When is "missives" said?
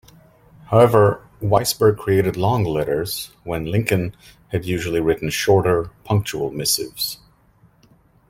6.49-7.19